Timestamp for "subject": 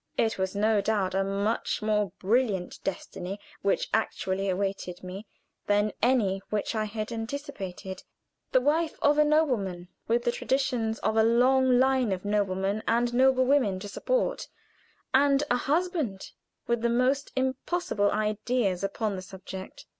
19.21-19.85